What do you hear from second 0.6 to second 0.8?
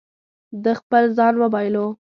ده